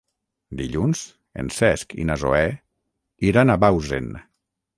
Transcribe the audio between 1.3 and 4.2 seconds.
en Cesc i na Zoè iran a Bausen.